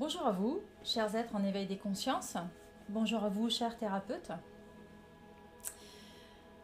[0.00, 2.36] Bonjour à vous, chers êtres en éveil des consciences.
[2.88, 4.32] Bonjour à vous, chers thérapeutes.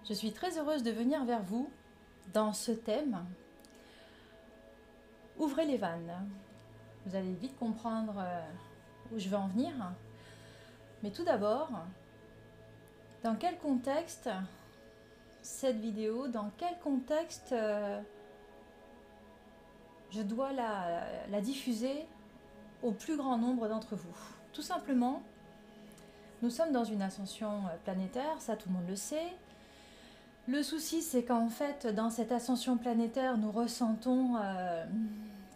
[0.08, 1.70] Je suis très heureuse de venir vers vous
[2.32, 3.24] dans ce thème.
[5.38, 6.12] Ouvrez les vannes.
[7.06, 8.42] Vous allez vite comprendre euh,
[9.14, 9.70] où je veux en venir.
[11.04, 11.70] Mais tout d'abord,
[13.22, 14.28] dans quel contexte
[15.40, 18.02] cette vidéo, dans quel contexte euh,
[20.10, 22.08] je dois la, la diffuser
[22.82, 24.16] au plus grand nombre d'entre vous.
[24.52, 25.22] Tout simplement,
[26.42, 29.32] nous sommes dans une ascension euh, planétaire, ça tout le monde le sait.
[30.48, 34.84] Le souci, c'est qu'en fait, dans cette ascension planétaire, nous ressentons euh,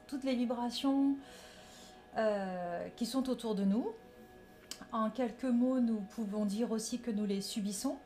[0.06, 1.16] toutes les vibrations
[2.16, 3.88] euh, qui sont autour de nous.
[4.92, 7.96] En quelques mots, nous pouvons dire aussi que nous les subissons.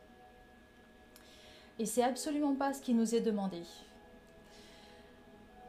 [1.77, 3.61] Et c'est absolument pas ce qui nous est demandé.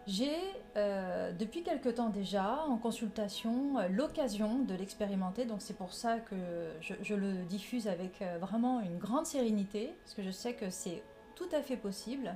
[0.07, 0.37] J'ai,
[0.77, 5.45] euh, depuis quelque temps déjà, en consultation, euh, l'occasion de l'expérimenter.
[5.45, 6.37] Donc c'est pour ça que
[6.81, 11.03] je, le diffuse avec euh, vraiment une grande sérénité, parce que je sais que c'est
[11.37, 12.35] tout à fait possible.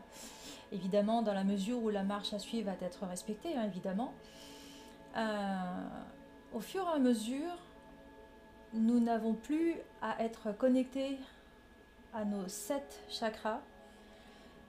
[0.72, 4.12] Évidemment, dans la mesure où la marche à suivre va être respectée, hein, évidemment.
[6.52, 7.56] au fur et à mesure,
[8.72, 11.18] nous n'avons plus à être connectés
[12.12, 13.60] à nos sept chakras,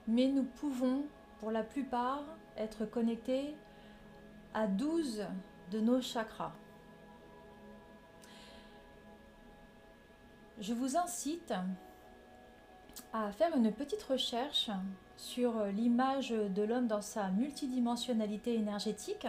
[0.06, 1.04] mais nous pouvons,
[1.40, 2.24] pour la plupart,
[2.56, 3.54] être connectés
[4.54, 5.24] à 12
[5.70, 6.52] de nos chakras.
[10.58, 11.52] Je vous incite
[13.12, 14.70] à faire une petite recherche
[15.18, 19.26] sur l'image de l'homme dans sa multidimensionnalité énergétique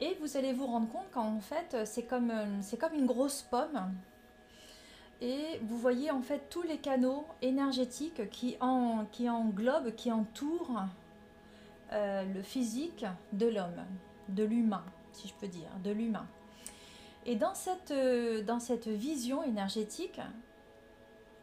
[0.00, 2.32] et vous allez vous rendre compte qu'en fait c'est comme,
[2.78, 3.92] comme une grosse pomme
[5.20, 10.82] et vous voyez en fait tous les canaux énergétiques qui, en, qui englobent, qui entourent
[11.92, 13.84] euh, le physique de l'homme,
[14.28, 16.26] de l'humain, si je peux dire, de l'humain.
[17.24, 18.42] Et dans cette, euh,
[18.86, 20.20] vision énergétique,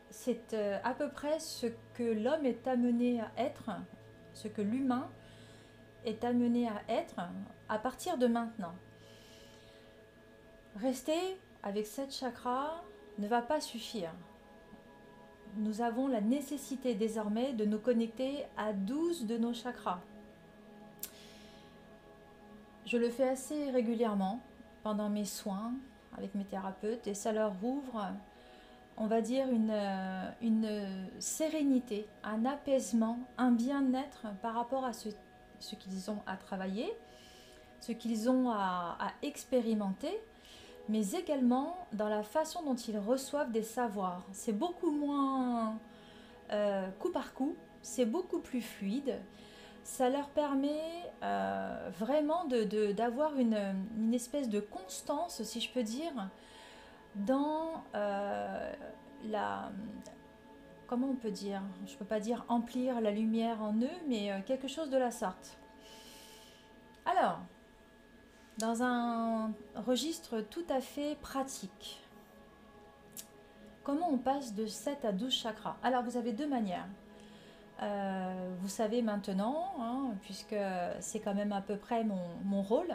[0.09, 3.71] c'est euh, à peu près ce que l'homme est amené à être,
[4.33, 5.09] ce que l'humain
[6.05, 7.21] est amené à être
[7.67, 8.75] à partir de maintenant.
[10.75, 12.83] Rester avec cette chakra
[13.17, 14.11] ne va pas suffire.
[15.57, 20.01] Nous avons la nécessité désormais de nous connecter à 12 de nos chakras.
[22.85, 24.41] Je le fais assez régulièrement
[24.83, 25.73] pendant mes soins
[26.17, 28.05] avec mes thérapeutes et ça leur ouvre,
[28.97, 35.09] on va dire, une, euh, sérénité, un apaisement, un bien-être par rapport à ce,
[35.79, 36.93] qu'ils ont à travailler,
[37.81, 40.21] ce qu'ils ont à, à expérimenter,
[40.87, 44.23] mais également dans la façon dont ils reçoivent des savoirs.
[44.31, 45.79] C'est beaucoup moins
[46.51, 49.19] euh, coup par coup, c'est beaucoup plus fluide
[49.85, 56.11] ça leur permet euh, vraiment d'avoir une, espèce de constance, si je peux dire,
[57.13, 58.73] dans euh,
[59.25, 59.71] la...
[60.87, 64.31] Comment on peut dire Je ne peux pas dire emplir la lumière en eux, mais
[64.31, 65.59] euh, quelque chose de la sorte.
[67.05, 67.39] Alors,
[68.57, 72.01] dans un registre tout à fait pratique,
[73.83, 75.77] comment on passe de 7 à 12 chakras?
[75.83, 76.87] Alors, vous avez deux manières.
[77.81, 80.55] Euh, vous savez maintenant, hein, puisque
[80.99, 82.93] c'est quand même à peu près mon, rôle,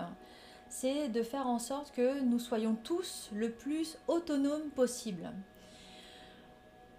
[0.68, 5.30] c'est de faire en sorte que nous soyons tous le plus autonomes possible.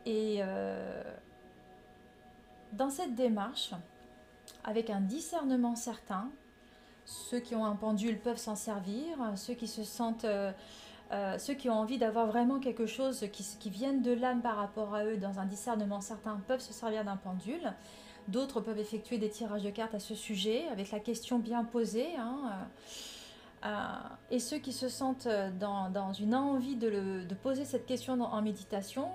[0.05, 1.03] Et euh,
[2.73, 3.73] dans cette démarche,
[4.63, 6.29] avec un discernement certain,
[7.05, 10.25] ceux qui ont un pendule peuvent s'en servir, ceux qui se sentent
[11.11, 14.95] euh, ceux qui ont envie d'avoir vraiment quelque chose qui, vienne de l'âme par rapport
[14.95, 17.73] à eux dans un discernement certain peuvent se servir d'un pendule.
[18.29, 22.15] D'autres peuvent effectuer des tirages de cartes à ce sujet avec la question bien posée.
[22.17, 22.67] Hein,
[23.63, 23.95] euh, euh,
[24.29, 25.27] et ceux qui se sentent
[25.59, 29.09] dans, une envie de, poser cette question en méditation,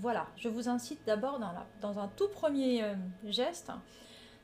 [0.00, 1.52] voilà, je vous incite d'abord dans,
[1.82, 2.82] dans, un tout premier
[3.24, 3.70] geste,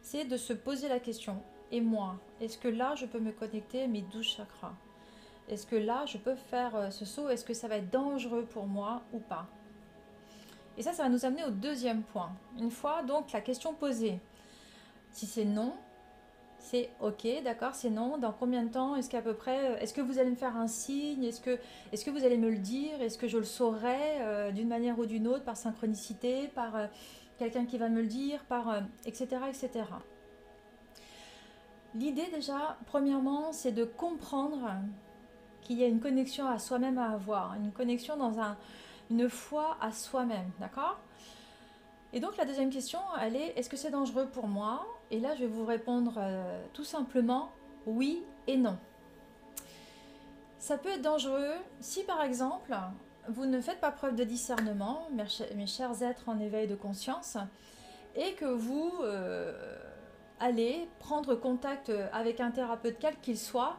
[0.02, 1.42] c'est de se poser la question.
[1.72, 4.74] Et moi, est-ce que là, je peux me connecter à mes douze chakras?
[5.48, 7.28] Est-ce que là, je peux faire euh, ce saut?
[7.28, 9.46] Est-ce que ça va être dangereux pour moi ou pas?
[10.76, 12.30] Et ça, ça va nous amener au deuxième point.
[12.58, 14.20] Une fois donc la question posée,
[15.10, 15.72] si c'est non,
[16.58, 18.18] c'est ok, d'accord, c'est non.
[18.18, 18.94] Dans combien de temps?
[18.94, 21.24] Est-ce qu'à peu près euh, Est-ce que vous allez me faire un signe?
[21.24, 23.00] Est-ce que, vous allez me le dire?
[23.00, 26.72] Est-ce que je le saurai euh, d'une manière ou d'une autre, par synchronicité, par
[27.38, 29.28] quelqu'un qui va me le dire, par etc.
[29.48, 29.84] etc.
[31.94, 34.70] L'idée déjà, premièrement, c'est de comprendre
[35.68, 38.56] qu'il y a une connexion à soi-même à avoir, une connexion dans un,
[39.10, 40.98] une foi à soi-même, d'accord?
[42.14, 44.86] Et donc la deuxième question, elle est, est-ce que c'est dangereux pour moi?
[45.10, 47.52] Et là, je vais vous répondre euh, tout simplement
[47.84, 48.78] oui et non.
[50.58, 52.74] ça peut être dangereux si par exemple
[53.28, 55.06] vous ne faites pas preuve de discernement,
[55.54, 57.36] mes chers êtres en éveil de conscience,
[58.16, 59.76] et que vous euh,
[60.40, 63.76] allez prendre contact avec un thérapeute quel qu'il soit.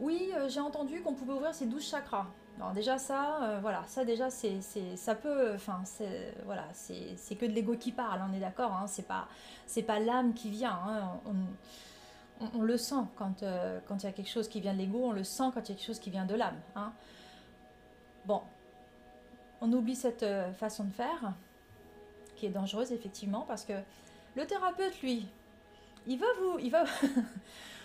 [0.00, 2.26] Oui, euh, j'ai entendu qu'on pouvait ouvrir ces 12 chakras.
[2.58, 4.60] Non, déjà ça, euh, voilà, ça déjà c'est,
[4.96, 8.86] ça peut, enfin c'est, voilà, c'est, que de l'ego qui parle, on est d'accord, hein,
[8.86, 9.28] c'est pas,
[9.66, 11.20] c'est pas l'âme qui vient, hein,
[12.54, 13.44] on, le sent quand
[13.86, 15.68] quand il y a quelque chose qui vient de l'ego, on le sent quand il
[15.68, 16.58] y a quelque chose qui vient de l'âme.
[16.76, 16.92] Hein.
[18.24, 18.40] Bon,
[19.60, 21.34] on oublie cette euh, façon de faire,
[22.36, 23.72] qui est dangereuse effectivement, parce que
[24.34, 25.26] le thérapeute, lui,
[26.06, 26.58] il va vous...
[26.58, 26.84] Il va...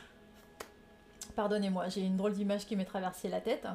[1.35, 3.67] Pardonnez-moi, j'ai une drôle d'image qui m'est traversée la tête.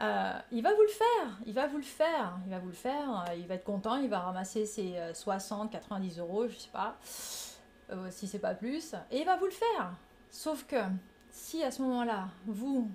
[0.00, 2.74] Euh, il va vous le faire, il va vous le faire, il va vous le
[2.74, 6.70] faire, il va être content, il va ramasser ses 60, euh, 90 euros, je sais
[6.72, 6.96] pas,
[8.10, 9.92] si c'est pas plus, et il va vous le faire.
[10.30, 10.76] Sauf que
[11.30, 12.90] si à ce moment-là, vous,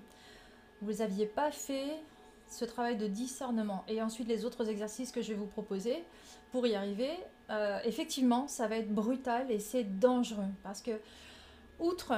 [0.82, 2.02] vous aviez pas fait
[2.50, 6.04] ce travail de discernement et ensuite les autres exercices que je vais vous proposer
[6.50, 7.12] pour y arriver,
[7.50, 11.00] euh, effectivement, ça va être brutal et c'est dangereux parce que,
[11.78, 12.14] outre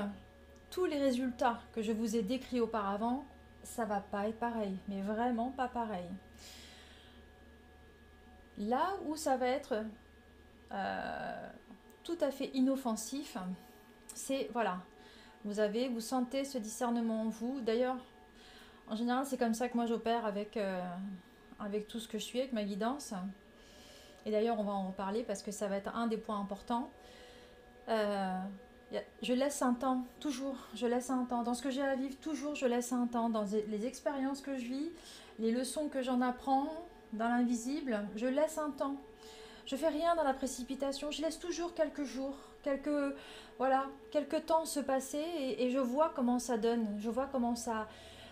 [0.73, 3.25] tous les résultats que je vous ai décrits auparavant,
[3.63, 6.09] ça va pas être pareil, mais vraiment pas pareil.
[8.59, 9.85] Là où ça va être
[10.73, 11.49] euh,
[12.03, 13.37] tout à fait inoffensif,
[14.15, 14.79] c'est voilà,
[15.45, 17.61] vous avez, vous sentez ce discernement en vous.
[17.61, 17.99] D'ailleurs,
[18.89, 20.83] en général, c'est comme ça que moi j'opère avec, euh,
[21.61, 23.13] avec tout ce que je suis, avec ma guidance.
[24.25, 26.91] Et d'ailleurs, on va en reparler parce que ça va être un des points importants.
[27.89, 28.39] Euh,
[29.23, 31.43] je laisse un temps, toujours, je laisse un temps.
[31.43, 33.31] Dans ce que j'ai à vivre, toujours, je laisse un temps.
[33.31, 34.91] Dans les expériences que je vis,
[35.39, 36.69] les leçons que j'en apprends,
[37.13, 38.97] dans l'invisible, je laisse un temps.
[39.67, 43.15] Je fais rien dans la précipitation, je laisse toujours quelques jours, quelques,
[43.59, 45.25] voilà, quelques temps se passer
[45.59, 47.87] et je vois comment ça donne, je vois comment ça,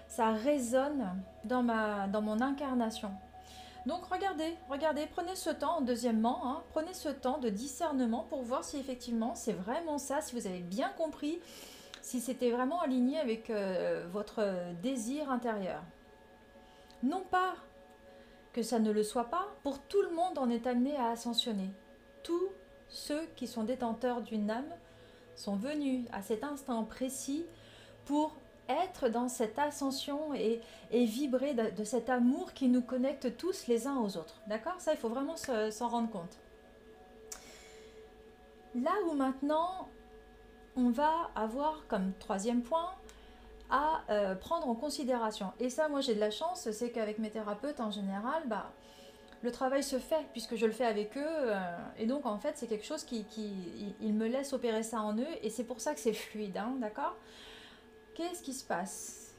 [0.08, 1.08] ça résonne
[1.44, 3.12] dans, ma, dans mon incarnation.
[3.86, 8.62] Donc regardez, regardez, prenez ce temps, deuxièmement, hein, prenez ce temps de discernement pour voir
[8.62, 11.40] si effectivement c'est vraiment ça, si vous avez bien compris,
[12.02, 14.46] si c'était vraiment aligné avec euh, votre
[14.82, 15.82] désir intérieur.
[17.02, 17.54] Non pas
[18.52, 21.70] que ça ne le soit pas, pour tout le monde on est amené à ascensionner.
[22.22, 22.48] Tous
[22.88, 24.74] ceux qui sont détenteurs d'une âme
[25.36, 27.46] sont venus à cet instant précis
[28.04, 28.36] pour
[28.70, 30.60] être dans cette ascension et,
[30.92, 34.40] vibrer de, cet amour qui nous connecte tous les uns aux autres.
[34.46, 34.74] D'accord?
[34.78, 36.38] Ça, il faut vraiment s'en rendre compte.
[38.74, 39.88] Là où maintenant,
[40.76, 42.90] on va avoir comme troisième point
[43.70, 45.52] à euh, prendre en considération.
[45.60, 48.72] Et ça, moi, j'ai de la chance, c'est qu'avec mes thérapeutes, en général, bah,
[49.42, 51.22] le travail se fait puisque je le fais avec eux.
[51.24, 53.24] Euh, et donc, en fait, c'est quelque chose qui,
[54.00, 55.26] ils me laissent opérer ça en eux.
[55.42, 57.16] Et c'est pour ça que c'est fluide, hein, d'accord?
[58.20, 59.34] Qu'est-ce qui se passe?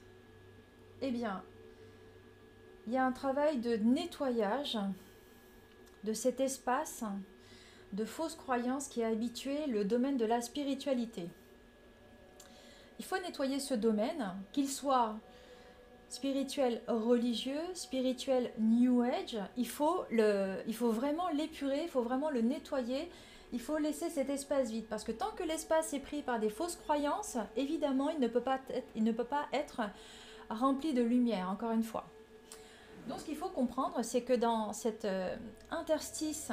[1.04, 1.44] Eh bien,
[2.88, 4.76] il y a un travail de nettoyage
[6.04, 7.04] de cet espace
[7.94, 11.30] de fausses croyances qui a habitué le domaine de la spiritualité.
[12.98, 15.16] Il faut nettoyer ce domaine, qu'il soit
[16.12, 22.30] spirituel religieux, spirituel New Age, il faut, le, il faut vraiment l'épurer, il faut vraiment
[22.30, 23.10] le nettoyer
[23.54, 26.50] il faut laisser cet espace vide parce que tant que l'espace est pris par des
[26.50, 29.82] fausses croyances, évidemment, il ne peut pas être, il ne peut pas être
[30.50, 32.06] rempli de lumière, encore une fois.
[33.08, 35.36] Donc ce qu'il faut comprendre, c'est que dans cet euh,
[35.70, 36.52] interstice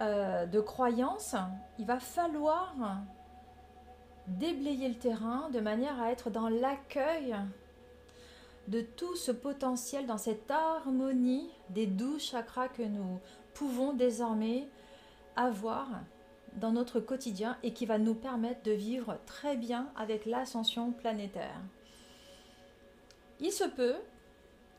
[0.00, 1.36] euh, de croyances,
[1.78, 2.74] il va falloir
[4.26, 7.34] déblayer le terrain de manière à être dans l'accueil
[8.68, 13.20] de tout ce potentiel, dans cette harmonie des douze chakras que nous
[13.54, 14.68] pouvons désormais
[15.36, 15.88] avoir
[16.56, 21.60] dans notre quotidien et qui va nous permettre de vivre très bien avec l'ascension planétaire.
[23.40, 23.96] Il se peut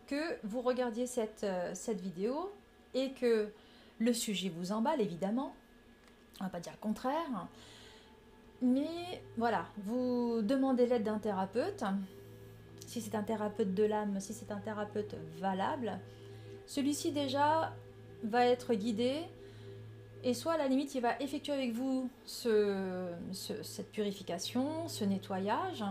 [0.07, 2.51] que vous regardiez cette, euh, vidéo
[2.93, 3.49] et que
[3.99, 5.53] le sujet vous emballe évidemment,
[6.39, 7.47] on va pas dire le contraire,
[8.61, 11.83] mais voilà, vous demandez l'aide d'un thérapeute,
[13.01, 15.99] si c'est un thérapeute de l'âme, si c'est un thérapeute valable,
[16.65, 17.73] celui-ci déjà
[18.23, 19.21] va être guidé
[20.23, 25.83] et soit à la limite, il va effectuer avec vous cette purification, ce nettoyage.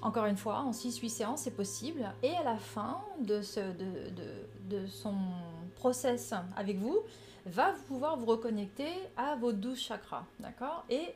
[0.00, 2.10] Encore une fois, en 6-8 séances, c'est possible.
[2.22, 3.42] Et à la fin de,
[4.88, 5.14] son
[5.76, 6.98] process avec vous,
[7.44, 10.24] va pouvoir vous reconnecter à vos 12 chakras.
[10.40, 10.84] D'accord?
[10.88, 11.14] Et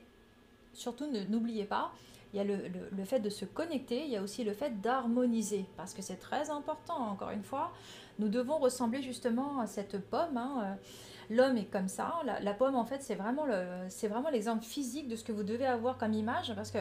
[0.74, 1.90] surtout, n'oubliez pas,
[2.32, 5.66] il y a le, fait de se connecter, il y a aussi le fait d'harmoniser,
[5.76, 7.72] parce que c'est très important, encore une fois.
[8.20, 10.36] Nous devons ressembler justement à cette pomme.
[10.36, 12.14] Hein, euh, l'homme est comme ça.
[12.40, 15.98] La, pomme, en fait, c'est vraiment, vraiment l'exemple physique de ce que vous devez avoir
[15.98, 16.78] comme image, parce que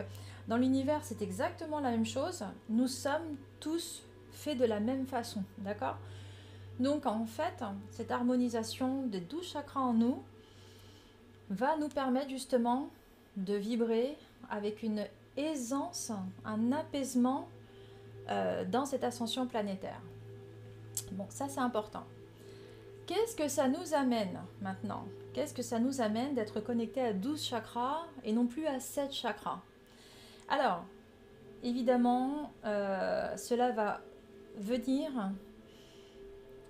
[0.47, 2.43] dans l'univers, c'est exactement la même chose.
[2.69, 5.97] Nous sommes tous faits de la même façon, d'accord?
[6.79, 10.21] Donc, en fait, cette harmonisation des douze chakras en nous
[11.49, 12.89] va nous permettre justement
[13.35, 14.15] de vibrer
[14.49, 15.05] avec une
[15.37, 16.11] aisance,
[16.45, 17.47] un apaisement
[18.29, 20.01] euh, dans cette ascension planétaire.
[21.13, 22.03] Bon, ça c'est important.
[23.07, 25.05] Qu'est-ce que ça nous amène maintenant?
[25.33, 29.11] Qu'est-ce que ça nous amène d'être connecté à 12 chakras et non plus à 7
[29.11, 29.61] chakras?
[30.47, 30.83] Alors,
[31.63, 34.01] évidemment, euh, cela va
[34.57, 35.09] venir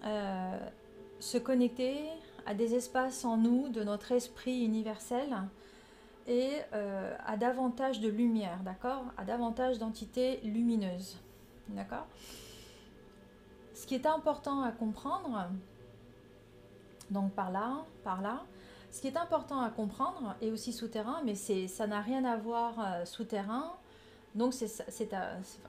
[0.06, 0.58] euh,
[1.20, 2.00] se connecter
[2.46, 5.36] à des espaces en nous de notre esprit universel
[6.30, 9.04] et euh, à davantage de lumière, d'accord?
[9.18, 11.18] À davantage d'entités lumineuses,
[11.70, 12.06] d'accord?
[13.74, 15.48] Ce qui est important à comprendre,
[17.10, 18.44] donc par là, par là.
[18.92, 22.74] Ce qui est important à comprendre, et aussi souterrain, mais ça n'a rien à voir
[22.80, 23.74] euh, souterrain.
[24.36, 25.12] Donc c'est,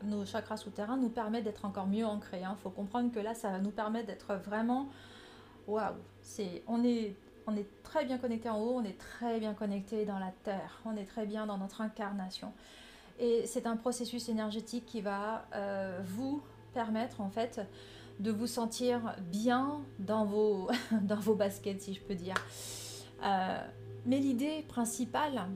[0.05, 2.40] nos chakras souterrains nous permettent d'être encore mieux ancrés.
[2.40, 2.57] Il hein.
[2.62, 4.88] faut comprendre que là, ça nous permettre d'être vraiment...
[5.67, 5.95] Waouh
[6.67, 7.14] on, est,
[7.47, 10.80] on est très bien connecté en haut, on est très bien connecté dans la terre,
[10.85, 12.52] on est très bien dans notre incarnation.
[13.18, 16.42] Et c'est un processus énergétique qui va euh, vous
[16.73, 17.61] permettre en fait
[18.18, 20.70] de vous sentir bien dans vos,
[21.37, 22.35] baskets, si je peux dire.
[23.23, 23.59] Euh,
[24.06, 25.47] mais l'idée principale,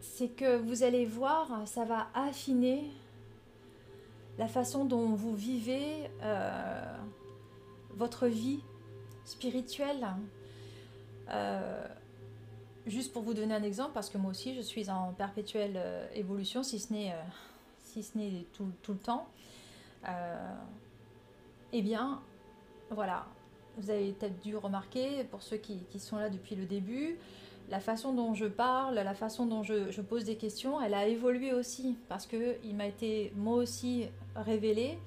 [0.00, 2.90] c'est que vous allez voir, ça va affiner
[4.38, 6.96] la façon dont vous vivez euh,
[7.96, 8.60] votre vie
[9.30, 10.06] spirituelle.
[11.30, 11.86] Euh,
[12.86, 15.80] juste pour vous donner un exemple, parce que moi aussi je suis en perpétuelle
[16.14, 17.14] évolution, si ce n'est
[17.78, 19.28] si ce n'est tout, tout, le temps
[21.72, 22.20] eh bien,
[22.90, 23.26] voilà,
[23.76, 27.18] vous avez peut-être dû remarquer, pour ceux qui, sont là depuis le début,
[27.70, 31.52] la façon dont je parle, la façon dont je, pose des questions, elle a évolué
[31.52, 34.98] aussi, parce qu'il m'a été moi aussi révélé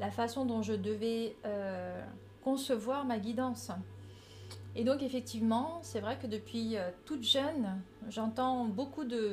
[0.00, 2.02] la façon dont je devais euh,
[2.42, 3.70] concevoir ma guidance.
[4.76, 9.32] Et donc effectivement, c'est vrai que depuis euh, toute jeune, j'entends beaucoup de,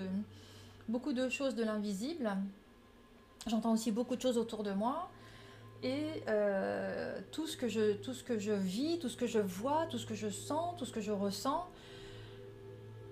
[0.89, 2.31] beaucoup de choses de l'invisible.
[3.45, 5.09] J'entends aussi beaucoup de choses autour de moi.
[5.83, 9.39] Et euh, tout, ce que je, tout ce que je vis, tout ce que je
[9.39, 11.67] vois, tout ce que je sens, tout ce que je ressens,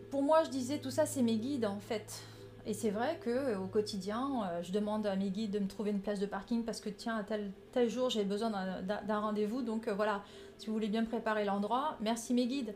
[0.10, 2.24] pour moi, je disais, tout ça, c'est mes guides en fait.
[2.68, 5.68] Et c'est vrai que euh, au quotidien, euh, je demande à mes guides de me
[5.68, 9.62] trouver une place de parking parce que tiens, tel, tel jour, j'ai besoin d'un rendez-vous.
[9.62, 10.24] Donc voilà,
[10.58, 12.74] si vous voulez bien préparer l'endroit, merci mes guides.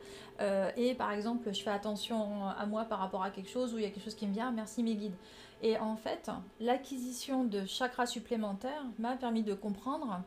[0.78, 3.84] et par exemple, je fais attention à moi par rapport à quelque chose ou il
[3.84, 5.16] y a quelque chose qui me vient, merci mes guides.
[5.62, 6.30] Et en fait,
[6.60, 10.22] l'acquisition de chakras supplémentaires m'a permis de comprendre,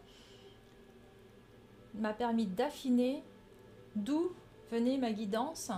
[1.94, 3.22] m'a permis d'affiner
[3.96, 4.32] d'où
[4.70, 5.70] venait ma guidance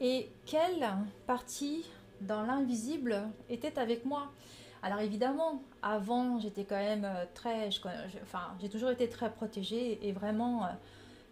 [0.00, 0.88] et quelle
[1.26, 1.84] partie
[2.26, 4.32] dans l'invisible était avec moi.
[4.82, 7.68] Alors évidemment, avant, j'étais quand même euh, très...
[8.22, 10.68] enfin, j'ai toujours été très protégée et vraiment, euh,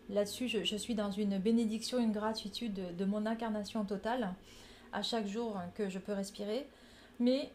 [0.09, 4.35] là-dessus, je, suis dans une bénédiction, une gratitude de mon incarnation totale
[4.93, 6.67] à chaque jour que je peux respirer.
[7.19, 7.51] Mais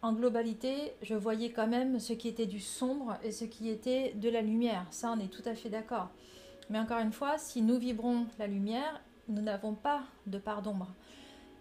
[0.00, 4.12] en globalité, je voyais quand même ce qui était du sombre et ce qui était
[4.14, 4.86] de la lumière.
[4.90, 6.08] Ça, on est tout à fait d'accord.
[6.70, 10.88] Mais encore une fois, si nous vibrons la lumière, nous n'avons pas de part d'ombre.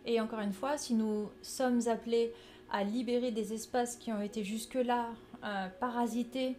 [0.05, 2.33] Et encore une fois, si nous sommes appelés
[2.71, 5.09] à libérer des espaces qui ont été jusque-là
[5.43, 6.57] euh, parasités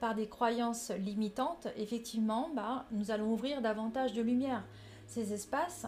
[0.00, 4.64] par des croyances limitantes, effectivement, bah, nous allons ouvrir davantage de lumière.
[5.06, 5.86] Ces espaces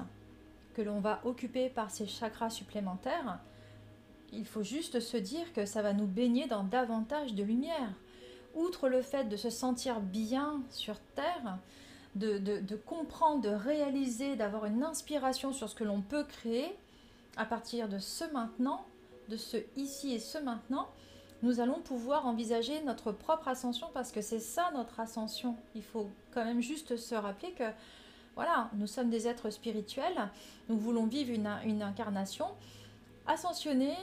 [0.74, 3.40] que l'on va occuper par ces chakras supplémentaires,
[4.32, 7.92] il faut juste se dire que ça va nous baigner dans davantage de lumière.
[8.54, 11.58] Outre le fait de se sentir bien sur Terre,
[12.18, 16.76] de, comprendre, de réaliser, d'avoir une inspiration sur ce que l'on peut créer,
[17.36, 18.84] à partir de ce maintenant,
[19.28, 20.88] de ce ici et ce maintenant,
[21.42, 25.56] nous allons pouvoir envisager notre propre ascension parce que c'est ça notre ascension.
[25.76, 27.70] Il faut quand même juste se rappeler que
[28.34, 30.30] voilà, nous sommes des êtres spirituels,
[30.68, 32.46] nous voulons vivre une, une incarnation
[33.26, 33.96] ascensionner,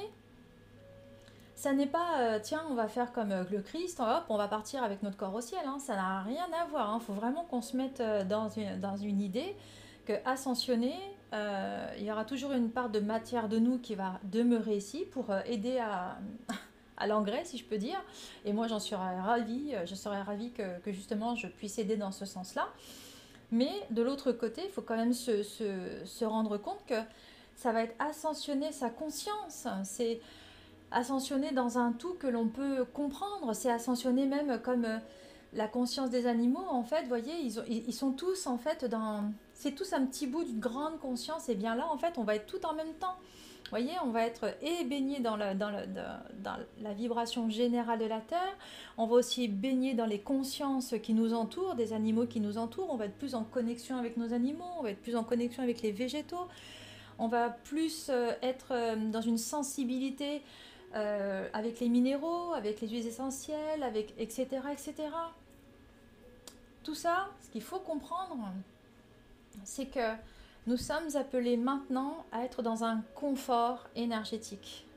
[1.55, 4.47] ça n'est pas euh, tiens, on va faire comme euh, le Christ, hop, on va
[4.47, 5.61] partir avec notre corps au ciel.
[5.65, 5.79] Hein.
[5.79, 6.89] ça n'a rien à voir.
[6.91, 6.99] Il hein.
[6.99, 9.55] faut vraiment qu'on se mette euh, dans une, dans une idée
[10.05, 10.95] que ascensionner,
[11.97, 15.35] il y aura toujours une part de matière de nous qui va demeurer ici pour
[15.45, 16.17] aider à,
[16.97, 18.01] à l'engrais, si je peux dire.
[18.45, 19.73] Et moi, j'en serais ravie.
[19.85, 22.69] Je serais ravie que, que, justement je puisse aider dans ce sens-là.
[23.51, 25.65] Mais de l'autre côté, il faut quand même se, se,
[26.05, 27.01] se rendre compte que
[27.55, 29.67] ça va être ascensionner sa conscience.
[29.83, 30.21] C'est
[30.91, 33.53] ascensionner dans un tout que l'on peut comprendre.
[33.53, 34.97] C'est ascensionner même comme euh,
[35.53, 36.65] la conscience des animaux.
[36.69, 39.31] En fait, voyez, ils, ils sont tous en fait dans...
[39.53, 41.49] C'est tous un petit bout d'une grande conscience.
[41.49, 43.15] Et bien là, en fait, on va être tout en même temps
[43.69, 48.55] voyez, on va être et baigné dans, dans, dans, la vibration générale de la Terre,
[48.97, 52.91] on va aussi baigner dans les consciences qui nous entourent, des animaux qui nous entourent,
[52.91, 55.63] on va être plus en connexion avec nos animaux, on va être plus en connexion
[55.63, 56.47] avec les végétaux,
[57.17, 60.41] on va plus euh, être euh, dans une sensibilité
[60.95, 64.47] euh, avec les minéraux, avec les huiles essentielles, avec etc.
[64.71, 64.93] etc.
[66.83, 68.47] Tout ça, ce qu'il faut comprendre,
[69.63, 70.13] c'est que
[70.67, 74.87] nous sommes appelés maintenant à être dans un confort énergétique.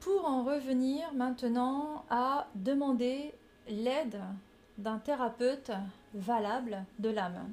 [0.00, 3.34] Pour en revenir maintenant à demander
[3.68, 4.20] l'aide
[4.78, 5.70] d'un thérapeute
[6.14, 7.52] valable de l'âme.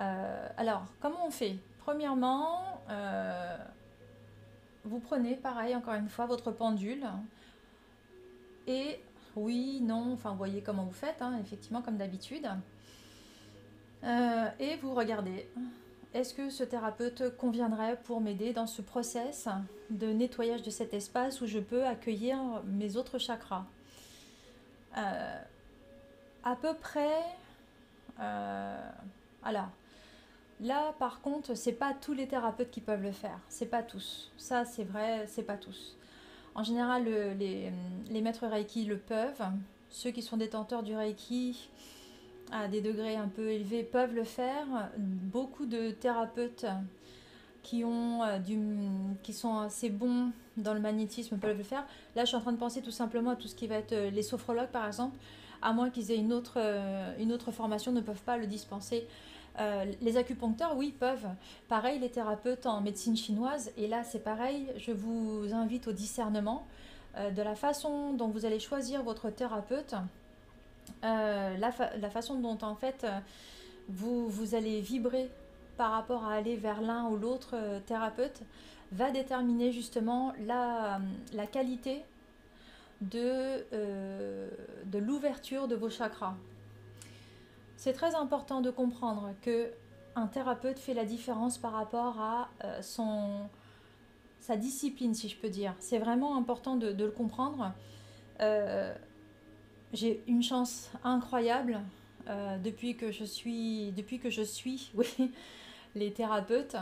[0.00, 1.56] Euh, alors, comment on fait?
[1.80, 3.56] Premièrement, euh,
[4.84, 7.06] vous prenez, pareil, encore une fois, votre pendule.
[8.66, 9.00] Et
[9.36, 12.48] oui, non, enfin, vous voyez comment vous faites, hein, effectivement, comme d'habitude.
[14.04, 15.48] Euh, et vous regardez,
[16.12, 19.48] est-ce que ce thérapeute conviendrait pour m'aider dans ce process
[19.90, 22.36] de nettoyage de cet espace où je peux accueillir
[22.66, 23.64] mes autres chakras?
[24.96, 25.42] Euh,
[26.44, 27.22] À peu près.
[28.20, 28.90] Euh,
[29.42, 29.68] alors,
[30.60, 33.38] là par contre, c'est pas tous les thérapeutes qui peuvent le faire.
[33.48, 34.32] C'est pas tous.
[34.36, 35.96] Ça, c'est vrai, c'est pas tous.
[36.54, 37.04] En général,
[37.38, 39.44] les, maîtres Reiki le peuvent.
[39.90, 41.68] Ceux qui sont détenteurs du Reiki
[42.52, 44.90] à des degrés un peu élevés peuvent le faire.
[44.96, 46.66] Beaucoup de thérapeutes
[47.72, 48.38] euh,
[49.22, 51.84] qui sont assez bons dans le magnétisme peuvent le faire.
[52.14, 53.92] Là, je suis en train de penser tout simplement à tout ce qui va être
[53.92, 55.16] euh, les sophrologues, par exemple.
[55.62, 59.06] À moins qu'ils aient une autre, euh, une autre formation, ne peuvent pas le dispenser.
[60.00, 61.28] Les acupuncteurs, oui, peuvent.
[61.68, 63.70] Pareil, les thérapeutes en médecine chinoise.
[63.76, 64.66] Et là, c'est pareil.
[64.76, 66.66] Je vous invite au discernement
[67.16, 69.94] de la façon dont vous allez choisir votre thérapeute.
[71.04, 73.18] Euh, la, façon dont en fait euh,
[73.88, 75.30] vous, allez vibrer
[75.76, 78.40] par rapport à aller vers l'un ou l'autre euh, thérapeute
[78.92, 81.00] va déterminer justement la,
[81.34, 82.02] la qualité
[83.00, 83.64] de,
[84.86, 86.34] de l'ouverture de vos chakras.
[87.84, 89.70] C'est très important de comprendre que
[90.16, 92.48] un thérapeute fait la différence par rapport à
[92.80, 93.28] son,
[94.40, 95.74] sa discipline, si je peux dire.
[95.80, 97.74] C'est vraiment important de, le comprendre.
[99.92, 101.78] J'ai une chance incroyable
[102.26, 105.30] euh, depuis que je suis, depuis que je suis oui,
[105.94, 106.76] les thérapeutes.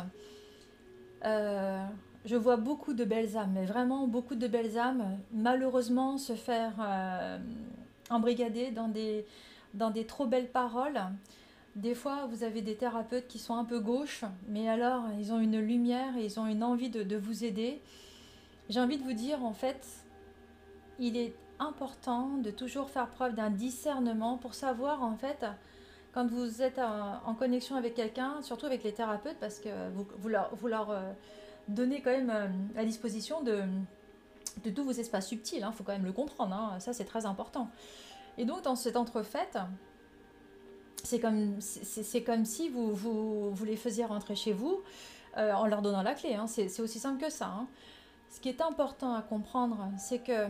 [1.24, 1.84] Euh,
[2.24, 6.74] je vois beaucoup de belles âmes, mais vraiment beaucoup de belles âmes, malheureusement se faire
[6.80, 7.38] euh,
[8.08, 9.26] embrigader dans des,
[9.74, 11.00] dans des trop belles paroles.
[11.76, 15.40] Des fois, vous avez des thérapeutes qui sont un peu gauches, mais alors ils ont
[15.40, 17.80] une lumière et ils ont une envie de, vous aider.
[18.68, 19.86] J'ai envie de vous dire, en fait,
[20.98, 25.46] il est important de toujours faire preuve d'un discernement pour savoir en fait
[26.12, 29.70] quand vous êtes en, connexion avec quelqu'un, surtout avec les thérapeutes, parce que
[30.18, 31.10] vous, leur, euh,
[31.68, 33.62] donnez quand même euh, la disposition de,
[34.62, 37.06] de tous vos espaces subtils, il hein, faut quand même le comprendre, hein, ça c'est
[37.06, 37.68] très important.
[38.38, 39.58] Et donc dans cette entrefaite,
[41.04, 44.82] c'est comme, c'est comme si vous, vous, vous, les faisiez rentrer chez vous
[45.36, 47.66] euh, en leur donnant la clé, hein, c'est aussi simple que ça.
[48.30, 50.48] Ce qui est important à comprendre, c'est que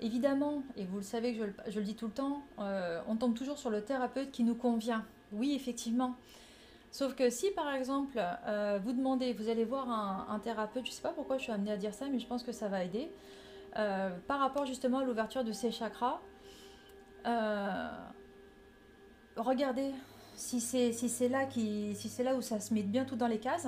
[0.00, 3.34] Évidemment, et vous le savez que je, le dis tout le temps, euh, on tombe
[3.34, 5.04] toujours sur le thérapeute qui nous convient.
[5.32, 6.14] Oui, effectivement.
[6.92, 10.94] Sauf que si par exemple euh, vous demandez, vous allez voir un, thérapeute, je ne
[10.94, 12.84] sais pas pourquoi je suis amenée à dire ça, mais je pense que ça va
[12.84, 13.10] aider,
[13.74, 16.20] par rapport justement à l'ouverture de ces chakras,
[19.36, 19.92] regardez
[20.34, 23.66] si c'est si là, si là où ça se met bien tout dans les cases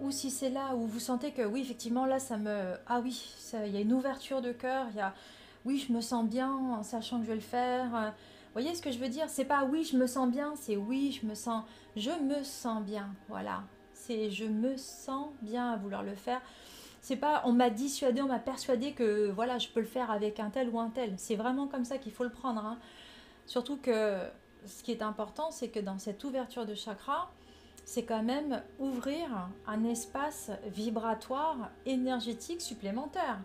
[0.00, 2.74] ou si c'est là où vous sentez que oui, effectivement, là, ça me...
[2.88, 5.14] Ah oui, il y a une ouverture de cœur, il y a...
[5.64, 7.88] Oui, je me sens bien en sachant que je vais le faire.
[7.90, 9.26] Vous voyez ce que je veux dire?
[9.28, 11.62] C'est pas oui, je me sens bien, c'est oui, je me sens...
[11.94, 13.62] Je me sens bien, voilà.
[13.94, 16.40] C'est je me sens bien à vouloir le faire.
[17.02, 20.38] C'est pas on m'a dissuadé, on m'a persuadé que voilà, je peux le faire avec
[20.38, 21.14] un tel ou un tel.
[21.18, 22.64] C'est vraiment comme ça qu'il faut le prendre.
[22.64, 22.78] Hein.
[23.46, 24.18] Surtout que
[24.66, 27.32] ce qui est important, c'est que dans cette ouverture de chakra,
[27.84, 33.40] c'est quand même ouvrir un espace vibratoire énergétique supplémentaire.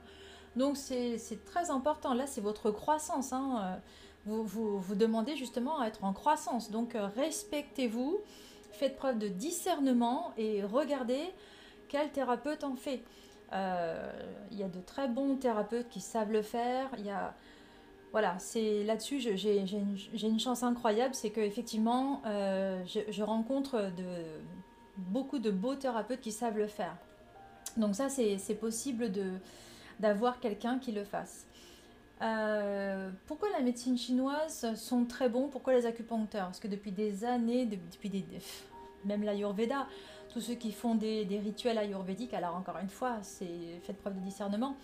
[0.56, 2.14] Donc c'est très important.
[2.14, 3.34] Là, c'est votre croissance.
[3.34, 3.80] Hein.
[4.26, 6.70] Vous, vous, demandez justement à être en croissance.
[6.70, 8.20] Donc respectez-vous,
[8.72, 11.34] faites preuve de discernement et regardez
[11.88, 13.02] quel thérapeute en fait.
[13.54, 14.12] Euh,
[14.52, 16.90] il y a de très bons thérapeutes qui savent le faire.
[17.00, 17.34] Y a
[18.14, 23.92] voilà, c'est là-dessus, j'ai une, chance incroyable, c'est que effectivement, euh, je, rencontre
[24.98, 26.96] beaucoup de beaux thérapeutes qui savent le faire.
[27.76, 29.12] Donc ça, c'est possible
[30.00, 31.46] d'avoir quelqu'un qui le fasse.
[32.22, 35.50] Euh, pourquoi la médecine chinoise sont très bons?
[35.50, 36.46] Pourquoi les acupuncteurs?
[36.46, 38.26] Parce que depuis des années, depuis des,
[39.06, 39.86] même l'ayurveda,
[40.30, 44.20] tous ceux qui font des, rituels ayurvédiques, alors encore une fois, c'est fait preuve de
[44.22, 44.76] discernement,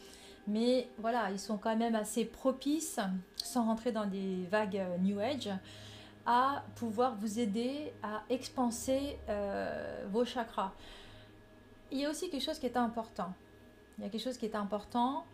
[0.48, 3.00] mais voilà, ils sont quand même assez propices,
[3.36, 5.50] sans rentrer dans des vagues euh, New Age,
[6.26, 10.72] à pouvoir vous aider à expanser euh, vos chakras.
[11.92, 13.34] Il y a aussi quelque chose qui est important.
[13.98, 15.26] Il y a quelque chose qui est important.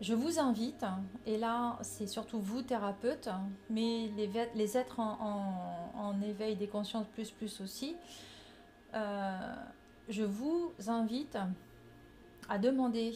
[0.00, 0.84] Je vous invite,
[1.24, 3.30] et là c'est surtout vous thérapeutes,
[3.70, 7.96] mais les, les êtres en, éveil des consciences plus plus aussi,
[8.94, 9.54] euh,
[10.08, 11.36] je vous invite
[12.48, 13.14] à demander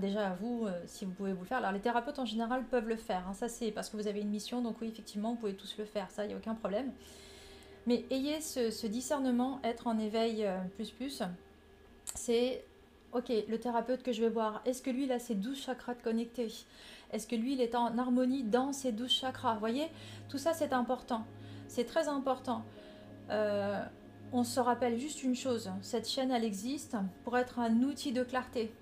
[0.00, 1.58] déjà à vous, euh, si vous pouvez vous le faire.
[1.58, 3.26] Alors les thérapeutes en général peuvent le faire.
[3.28, 3.34] Hein.
[3.34, 5.84] Ça c'est parce que vous avez une mission, donc oui effectivement vous pouvez tous le
[5.84, 6.10] faire.
[6.10, 6.92] Ça il n'y a aucun problème.
[7.86, 11.22] Mais ayez ce, discernement, être en éveil euh, plus plus.
[12.14, 12.64] C'est
[13.12, 15.94] ok, le thérapeute que je vais voir, est-ce que lui il a ses 12 chakras
[15.94, 16.52] connectés?
[17.12, 19.54] Est-ce que lui il est en harmonie dans ses 12 chakras?
[19.54, 19.88] Vous voyez,
[20.30, 21.24] tout ça c'est important.
[21.68, 22.64] C'est très important.
[24.34, 28.22] On se rappelle juste une chose, cette chaîne elle existe pour être un outil de
[28.22, 28.72] clarté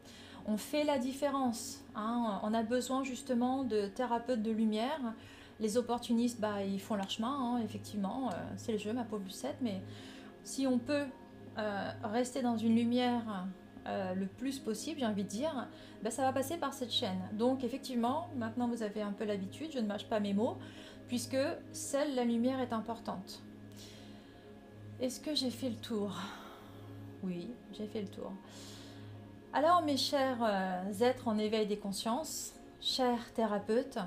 [0.46, 1.84] on fait la différence.
[1.94, 2.40] Hein.
[2.42, 5.00] On a besoin justement de thérapeutes de lumière.
[5.60, 8.30] Les opportunistes, bah, ils font leur chemin, hein, effectivement.
[8.30, 9.56] Euh, c'est le jeu, ma pauvre Lucette.
[9.60, 9.80] Mais
[10.42, 11.04] si on peut
[11.58, 13.46] euh, rester dans une lumière
[13.86, 15.68] euh, le plus possible, j'ai envie de dire,
[16.02, 17.20] bah, ça va passer par cette chaîne.
[17.34, 20.56] Donc, effectivement, maintenant vous avez un peu l'habitude, je ne mâche pas mes mots,
[21.06, 21.38] puisque
[21.72, 23.42] celle, la lumière est importante.
[25.02, 26.16] Est-ce que j'ai fait le tour?
[27.24, 28.30] Oui, j'ai fait le tour.
[29.52, 33.98] Alors mes chers euh, êtres en éveil des consciences, chers thérapeutes,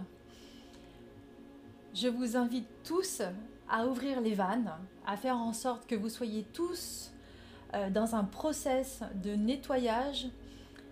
[1.94, 3.22] je vous invite tous
[3.70, 4.72] à ouvrir les vannes,
[5.06, 7.12] à faire en sorte que vous soyez tous
[7.74, 10.30] euh, dans un process de nettoyage,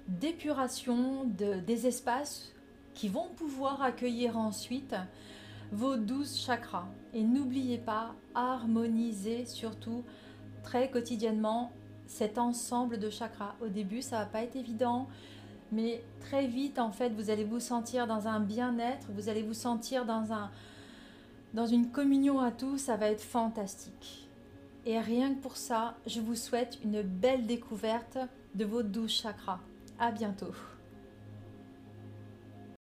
[0.10, 2.52] d'épuration de, des espaces
[2.94, 4.96] qui vont pouvoir accueillir ensuite
[5.74, 6.88] vos douze chakras.
[7.14, 10.04] Et n'oubliez pas, harmonisez surtout
[10.64, 11.72] très quotidiennement
[12.08, 13.56] cet ensemble de chakras.
[13.62, 15.08] Au début, ça va pas être évident,
[15.72, 19.56] mais très vite, en fait, vous allez vous sentir dans un bien-être, vous allez vous
[19.56, 20.52] sentir dans, un,
[21.54, 24.30] dans une communion à tous, ça va être fantastique.
[24.86, 28.18] Et rien que pour ça, je vous souhaite une belle découverte
[28.54, 29.60] de vos douze chakras.
[29.98, 30.54] À bientôt.